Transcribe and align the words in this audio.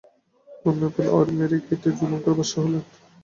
তু-ন্যাপোলেঅঁর 0.61 1.27
মেরে 1.37 1.57
কেটে 1.67 1.89
জুলুম 1.97 2.19
করে 2.23 2.35
বাদশা 2.37 2.57
হলেন। 2.63 2.83